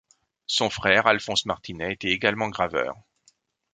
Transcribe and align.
Son 0.47 0.71
frère, 0.71 1.05
Alphonse 1.05 1.45
Martinet, 1.45 1.93
était 1.93 2.09
également 2.09 2.49
graveur. 2.49 2.95